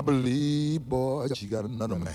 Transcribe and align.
I 0.00 0.02
believe, 0.02 0.80
boy, 0.88 1.26
she 1.34 1.44
got 1.44 1.66
another 1.66 1.96
man. 1.96 2.14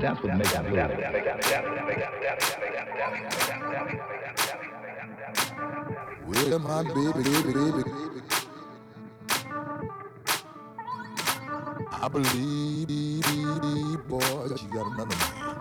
That's 0.00 0.22
what 0.22 0.36
makes 0.36 0.52
it 0.52 0.70
real. 0.70 1.23
My 6.84 6.94
baby, 6.94 7.22
baby, 7.22 7.52
baby. 7.52 7.82
I 11.92 12.08
believe, 12.08 12.88
boy, 14.08 14.56
she 14.56 14.66
got 14.66 14.86
another 14.86 15.16
man. 15.16 15.54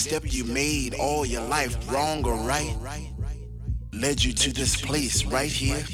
step 0.00 0.22
you 0.26 0.44
made 0.44 0.94
all 0.94 1.26
your 1.26 1.42
life, 1.42 1.76
wrong 1.92 2.26
or 2.26 2.34
right, 2.36 2.74
led 3.92 4.24
you 4.24 4.32
to 4.32 4.50
this 4.52 4.80
place 4.80 5.26
right 5.26 5.50
here. 5.50 5.84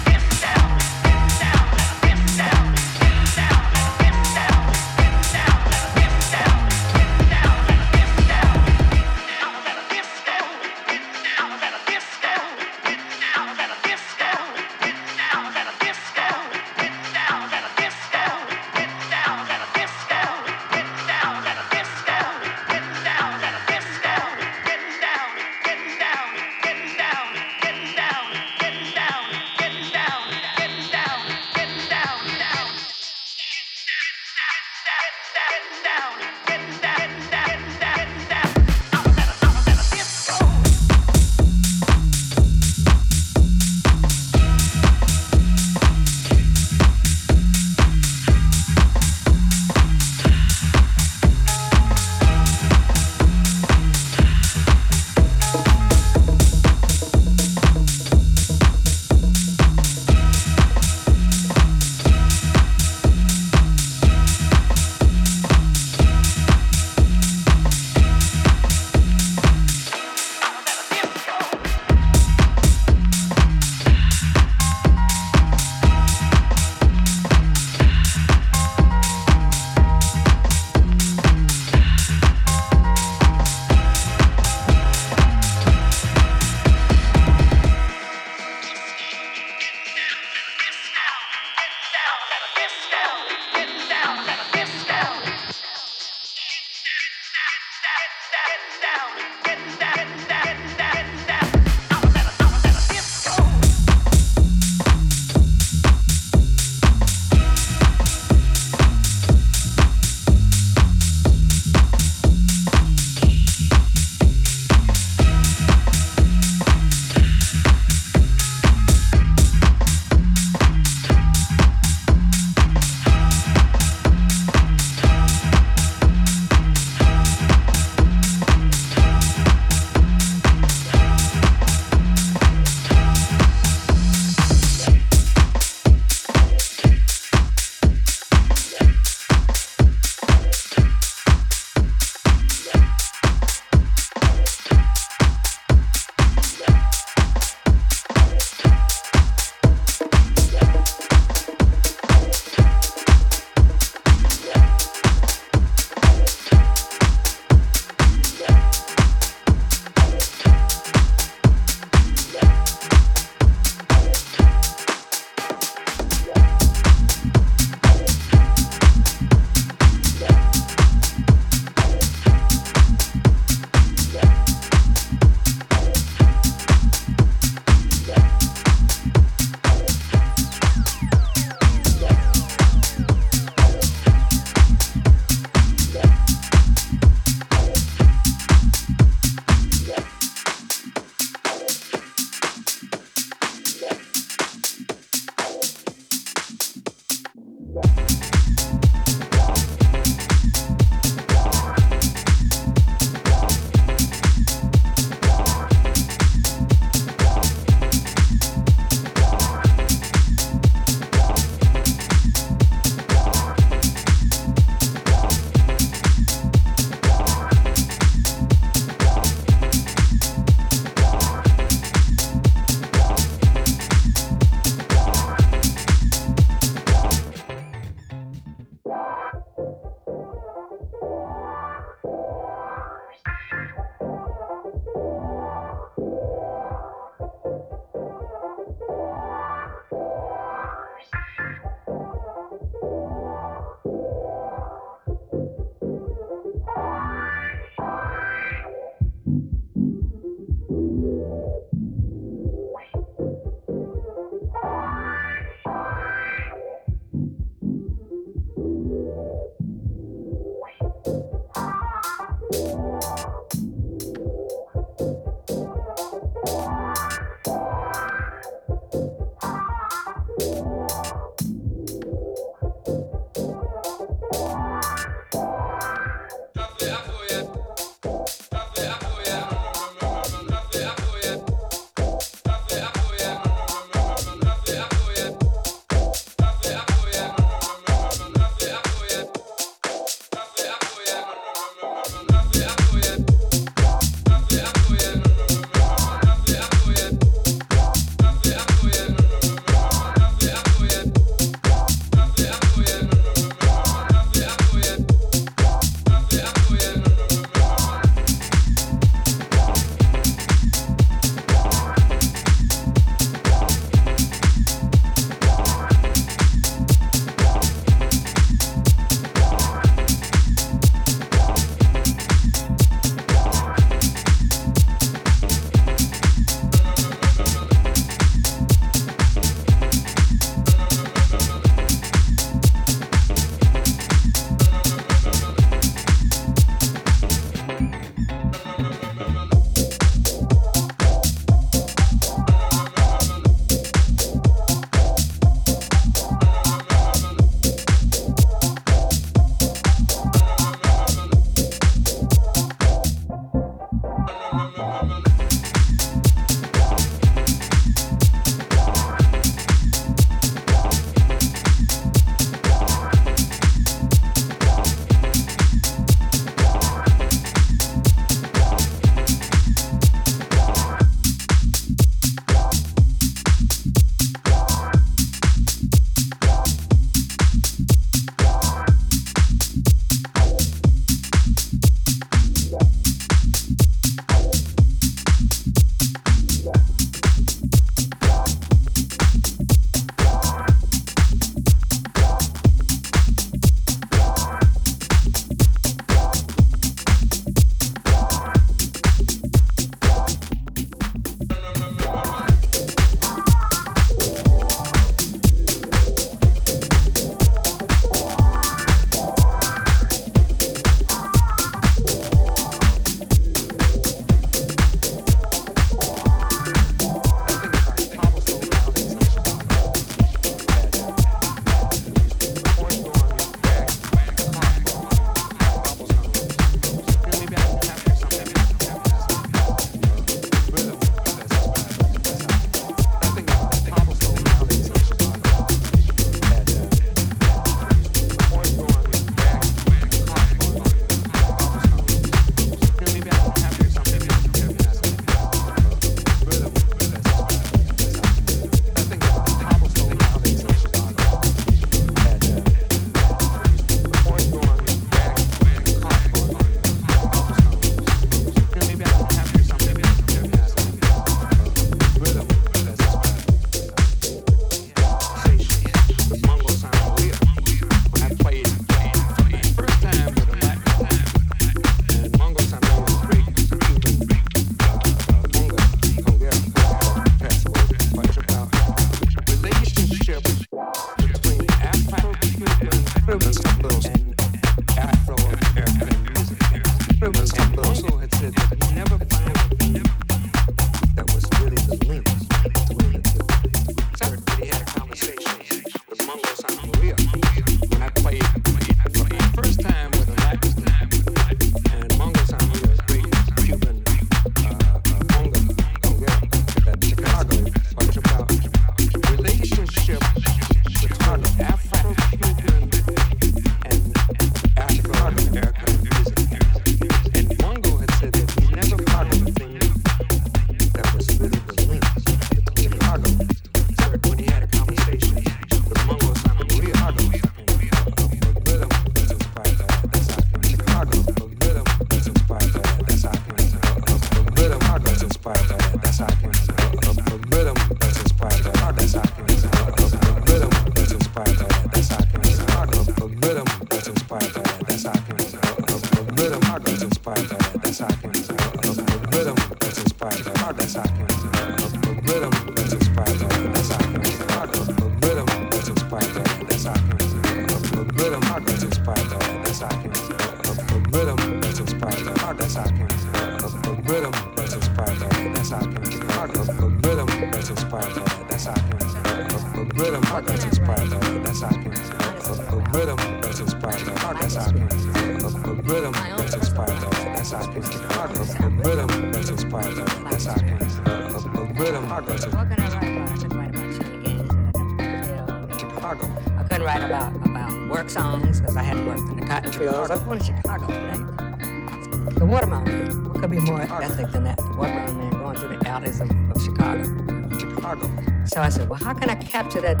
capture 599.54 599.80
that 599.80 600.00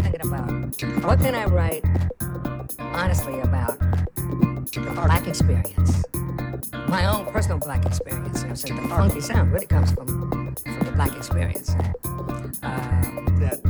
thinking 0.00 0.22
about 0.22 0.50
what 1.04 1.20
can 1.20 1.34
I 1.34 1.44
write 1.44 1.84
honestly 2.80 3.38
about 3.40 3.78
the 3.78 5.02
black 5.04 5.26
experience, 5.26 6.02
my 6.88 7.04
own 7.04 7.26
personal 7.26 7.58
black 7.58 7.84
experience. 7.84 8.40
You 8.40 8.48
know, 8.48 8.54
so 8.54 8.74
the 8.74 8.88
funky 8.88 9.20
sound 9.20 9.52
really 9.52 9.66
comes 9.66 9.92
from 9.92 10.56
from 10.64 10.78
the 10.86 10.92
black 10.92 11.14
experience. 11.14 11.74
Uh, 12.62 12.78
that 13.42 13.60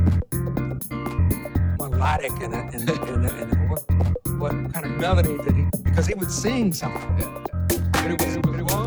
melodic 1.77 2.31
and, 2.41 2.53
and, 2.53 2.89
and, 2.89 3.69
what, 3.69 3.83
what 4.39 4.73
kind 4.73 4.85
of 4.85 4.91
melody 4.91 5.37
did 5.43 5.57
he? 5.57 5.65
Because 5.83 6.07
he 6.07 6.13
would 6.13 6.31
sing 6.31 6.71
something, 6.71 7.45
but 7.67 8.11
it 8.11 8.21
was, 8.21 8.35
it 8.37 8.45
was 8.45 8.80